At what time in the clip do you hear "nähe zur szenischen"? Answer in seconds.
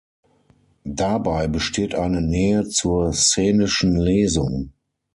2.23-3.97